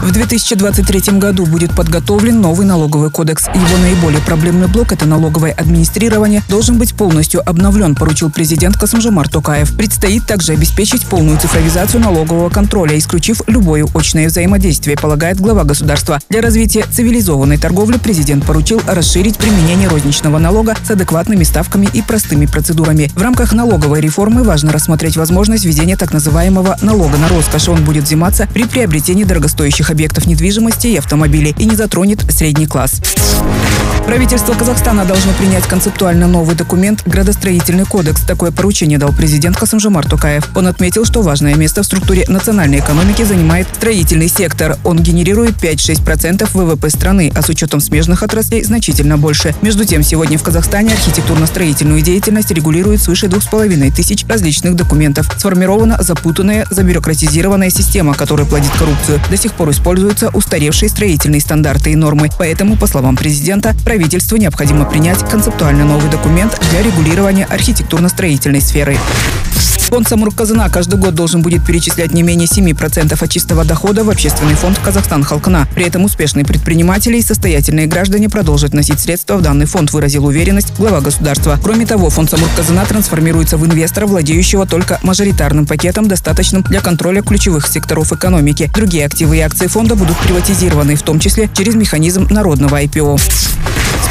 В 0.00 0.12
2023 0.12 1.18
году 1.18 1.44
будет 1.44 1.74
подготовлен 1.74 2.40
новый 2.40 2.64
налоговый 2.64 3.10
кодекс. 3.10 3.48
Его 3.48 3.78
наиболее 3.82 4.20
проблемный 4.20 4.68
блок– 4.68 4.92
это 4.92 5.06
налоговое 5.06 5.50
администрирование– 5.52 6.44
должен 6.48 6.78
быть 6.78 6.94
полностью 6.94 7.46
обновлен, 7.46 7.96
поручил 7.96 8.30
президент 8.30 8.76
Касымжамар 8.76 9.28
Токаев. 9.28 9.76
Предстоит 9.76 10.24
также 10.24 10.52
обеспечить 10.52 11.04
полную 11.06 11.38
цифровизацию 11.40 12.00
налогового 12.00 12.48
контроля, 12.48 12.96
исключив 12.96 13.42
любое 13.48 13.86
очное 13.92 14.28
взаимодействие, 14.28 14.96
полагает 14.96 15.40
глава 15.40 15.64
государства. 15.64 16.20
Для 16.28 16.42
развития 16.42 16.84
цивилизованной 16.88 17.58
торговли 17.58 17.98
президент 17.98 18.46
поручил 18.46 18.80
расширить 18.86 19.36
применение 19.36 19.88
розничного 19.88 20.38
налога 20.38 20.76
с 20.86 20.90
адекватными 20.92 21.42
ставками 21.42 21.88
и 21.92 22.02
простыми 22.02 22.46
процедурами. 22.46 23.10
В 23.16 23.22
рамках 23.22 23.52
налоговой 23.52 24.00
реформы 24.00 24.44
важно 24.44 24.70
рассмотреть 24.70 25.16
возможность 25.16 25.64
введения 25.64 25.96
так 25.96 26.12
называемого 26.12 26.78
налога 26.82 27.18
на 27.18 27.28
роскошь. 27.28 27.68
Он 27.68 27.84
будет 27.84 28.04
взиматься 28.04 28.48
при 28.54 28.64
приобретении 28.64 29.24
дорогостоящих 29.24 29.87
объектов 29.90 30.26
недвижимости 30.26 30.88
и 30.88 30.96
автомобилей 30.96 31.54
и 31.58 31.64
не 31.64 31.76
затронет 31.76 32.24
средний 32.30 32.66
класс. 32.66 33.00
Правительство 34.08 34.54
Казахстана 34.54 35.04
должно 35.04 35.34
принять 35.34 35.64
концептуально 35.64 36.26
новый 36.26 36.56
документ 36.56 37.02
«Градостроительный 37.04 37.84
кодекс». 37.84 38.22
Такое 38.22 38.50
поручение 38.50 38.98
дал 38.98 39.12
президент 39.12 39.58
Касымжамар 39.58 40.08
Токаев. 40.08 40.48
Он 40.56 40.66
отметил, 40.66 41.04
что 41.04 41.20
важное 41.20 41.54
место 41.56 41.82
в 41.82 41.84
структуре 41.84 42.24
национальной 42.26 42.78
экономики 42.78 43.22
занимает 43.22 43.68
строительный 43.70 44.28
сектор. 44.28 44.78
Он 44.82 44.98
генерирует 44.98 45.62
5-6% 45.62 46.48
ВВП 46.54 46.88
страны, 46.88 47.30
а 47.36 47.42
с 47.42 47.50
учетом 47.50 47.80
смежных 47.80 48.22
отраслей 48.22 48.64
значительно 48.64 49.18
больше. 49.18 49.54
Между 49.60 49.84
тем, 49.84 50.02
сегодня 50.02 50.38
в 50.38 50.42
Казахстане 50.42 50.94
архитектурно-строительную 50.94 52.00
деятельность 52.00 52.50
регулирует 52.50 53.02
свыше 53.02 53.26
2,5 53.26 53.94
тысяч 53.94 54.24
различных 54.26 54.74
документов. 54.74 55.30
Сформирована 55.36 55.98
запутанная, 56.00 56.66
забюрократизированная 56.70 57.68
система, 57.68 58.14
которая 58.14 58.46
плодит 58.46 58.70
коррупцию. 58.70 59.20
До 59.30 59.36
сих 59.36 59.52
пор 59.52 59.70
используются 59.70 60.30
устаревшие 60.30 60.88
строительные 60.88 61.42
стандарты 61.42 61.92
и 61.92 61.94
нормы. 61.94 62.30
Поэтому, 62.38 62.78
по 62.78 62.86
словам 62.86 63.14
президента, 63.14 63.76
правительству 63.98 64.36
необходимо 64.36 64.84
принять 64.84 65.28
концептуально 65.28 65.84
новый 65.84 66.08
документ 66.08 66.56
для 66.70 66.84
регулирования 66.84 67.46
архитектурно-строительной 67.46 68.60
сферы. 68.60 68.96
Фонд 69.88 70.06
Самурказана 70.06 70.68
каждый 70.68 71.00
год 71.00 71.14
должен 71.14 71.42
будет 71.42 71.66
перечислять 71.66 72.12
не 72.12 72.22
менее 72.22 72.46
7% 72.46 73.24
от 73.24 73.30
чистого 73.30 73.64
дохода 73.64 74.04
в 74.04 74.10
общественный 74.10 74.54
фонд 74.54 74.78
Казахстан 74.78 75.24
Халкана. 75.24 75.66
При 75.74 75.84
этом 75.84 76.04
успешные 76.04 76.44
предприниматели 76.44 77.16
и 77.16 77.22
состоятельные 77.22 77.86
граждане 77.86 78.28
продолжат 78.28 78.70
вносить 78.70 79.00
средства 79.00 79.36
в 79.36 79.42
данный 79.42 79.66
фонд, 79.66 79.90
выразил 79.92 80.26
уверенность 80.26 80.74
глава 80.76 81.00
государства. 81.00 81.58
Кроме 81.60 81.86
того, 81.86 82.10
фонд 82.10 82.30
Самурказана 82.30 82.84
трансформируется 82.84 83.56
в 83.56 83.66
инвестора, 83.66 84.06
владеющего 84.06 84.66
только 84.66 85.00
мажоритарным 85.02 85.66
пакетом, 85.66 86.06
достаточным 86.06 86.62
для 86.62 86.80
контроля 86.80 87.22
ключевых 87.22 87.66
секторов 87.66 88.12
экономики. 88.12 88.70
Другие 88.74 89.06
активы 89.06 89.38
и 89.38 89.40
акции 89.40 89.66
фонда 89.66 89.96
будут 89.96 90.18
приватизированы, 90.18 90.94
в 90.94 91.02
том 91.02 91.18
числе 91.18 91.50
через 91.52 91.74
механизм 91.74 92.28
народного 92.30 92.80
IPO. 92.80 93.67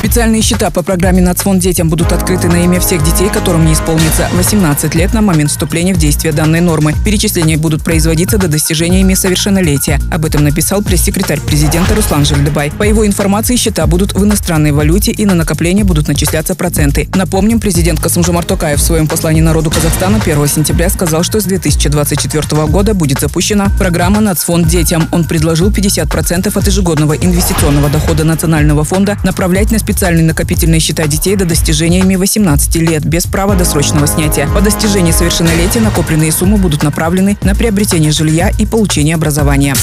Специальные 0.07 0.41
счета 0.41 0.69
по 0.69 0.83
программе 0.83 1.21
«Нацфонд 1.21 1.61
детям» 1.61 1.89
будут 1.89 2.13
открыты 2.13 2.47
на 2.47 2.63
имя 2.63 2.79
всех 2.79 3.03
детей, 3.03 3.27
которым 3.29 3.65
не 3.65 3.73
исполнится 3.73 4.29
18 4.35 4.95
лет 4.95 5.13
на 5.13 5.21
момент 5.21 5.51
вступления 5.51 5.93
в 5.93 5.97
действие 5.97 6.31
данной 6.31 6.61
нормы. 6.61 6.95
Перечисления 7.03 7.57
будут 7.57 7.83
производиться 7.83 8.37
до 8.37 8.47
достижения 8.47 9.01
ими 9.01 9.15
совершеннолетия. 9.15 9.99
Об 10.09 10.23
этом 10.23 10.45
написал 10.45 10.81
пресс-секретарь 10.81 11.41
президента 11.41 11.93
Руслан 11.93 12.23
Жильдебай. 12.23 12.71
По 12.71 12.83
его 12.83 13.05
информации, 13.05 13.57
счета 13.57 13.85
будут 13.85 14.13
в 14.13 14.23
иностранной 14.23 14.71
валюте 14.71 15.11
и 15.11 15.25
на 15.25 15.35
накопление 15.35 15.83
будут 15.83 16.07
начисляться 16.07 16.55
проценты. 16.55 17.09
Напомним, 17.13 17.59
президент 17.59 17.99
Касымжамар 17.99 18.45
Токаев 18.45 18.79
в 18.79 18.83
своем 18.83 19.09
послании 19.09 19.41
народу 19.41 19.69
Казахстана 19.71 20.21
1 20.25 20.47
сентября 20.47 20.89
сказал, 20.89 21.23
что 21.23 21.41
с 21.41 21.43
2024 21.43 22.65
года 22.67 22.93
будет 22.93 23.19
запущена 23.19 23.69
программа 23.77 24.21
«Нацфонд 24.21 24.69
детям». 24.69 25.05
Он 25.11 25.25
предложил 25.25 25.69
50% 25.69 26.57
от 26.57 26.65
ежегодного 26.65 27.11
инвестиционного 27.11 27.89
дохода 27.89 28.23
Национального 28.23 28.85
фонда 28.85 29.17
направлять 29.25 29.69
на 29.69 29.79
специальные 29.97 30.25
накопительные 30.25 30.79
счета 30.79 31.07
детей 31.07 31.35
до 31.35 31.45
достижения 31.45 32.01
ими 32.01 32.17
18 32.17 32.75
лет 32.75 33.03
без 33.03 33.25
права 33.25 33.55
досрочного 33.55 34.05
снятия. 34.05 34.47
По 34.53 34.61
достижении 34.61 35.11
совершеннолетия 35.11 35.79
накопленные 35.79 36.31
суммы 36.31 36.57
будут 36.57 36.83
направлены 36.83 37.35
на 37.41 37.55
приобретение 37.55 38.11
жилья 38.11 38.51
и 38.59 38.67
получение 38.67 39.15
образования. 39.15 39.73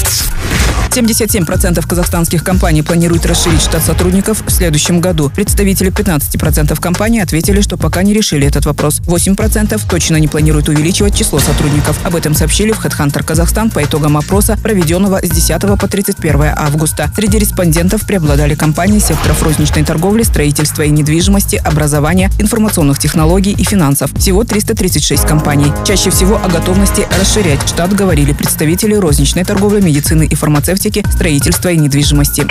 77% 0.95 1.85
казахстанских 1.85 2.41
компаний 2.41 2.81
планируют 2.81 3.25
расширить 3.25 3.61
штат 3.61 3.83
сотрудников 3.83 4.41
в 4.45 4.49
следующем 4.49 5.01
году. 5.01 5.29
Представители 5.35 5.91
15% 5.91 6.79
компаний 6.79 7.19
ответили, 7.19 7.59
что 7.59 7.75
пока 7.75 8.01
не 8.01 8.13
решили 8.13 8.47
этот 8.47 8.65
вопрос. 8.65 9.01
8% 9.01 9.81
точно 9.89 10.15
не 10.15 10.29
планируют 10.29 10.69
увеличивать 10.69 11.13
число 11.13 11.39
сотрудников. 11.39 11.99
Об 12.05 12.15
этом 12.15 12.33
сообщили 12.33 12.71
в 12.71 12.79
HeadHunter 12.79 13.25
Казахстан 13.25 13.71
по 13.71 13.83
итогам 13.83 14.15
опроса, 14.15 14.57
проведенного 14.63 15.19
с 15.21 15.29
10 15.29 15.77
по 15.77 15.85
31 15.85 16.53
августа. 16.55 17.11
Среди 17.13 17.39
респондентов 17.39 18.07
преобладали 18.07 18.55
компании 18.55 18.99
секторов 18.99 19.43
розничной 19.43 19.83
торговли, 19.83 20.23
строительства 20.23 20.83
и 20.83 20.89
недвижимости, 20.89 21.57
образования, 21.57 22.31
информационных 22.39 22.99
технологий 22.99 23.51
и 23.51 23.65
финансов. 23.65 24.11
Всего 24.17 24.45
336 24.45 25.25
компаний. 25.25 25.73
Чаще 25.85 26.09
всего 26.09 26.37
о 26.41 26.47
готовности 26.47 27.05
расширять 27.19 27.67
штат 27.67 27.93
говорили 27.93 28.31
представители 28.31 28.93
розничной 28.93 29.43
торговли, 29.43 29.81
медицины 29.81 30.25
и 30.25 30.35
фармацевтики 30.35 30.84
энергетики, 30.85 31.03
строительства 31.11 31.69
и 31.69 31.77
недвижимости. 31.77 32.45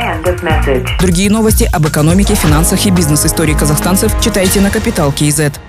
Другие 1.00 1.30
новости 1.30 1.68
об 1.72 1.86
экономике, 1.86 2.34
финансах 2.34 2.86
и 2.86 2.90
бизнес-истории 2.90 3.54
казахстанцев 3.54 4.12
читайте 4.22 4.60
на 4.60 4.70
Капитал 4.70 5.12
Киезет. 5.12 5.60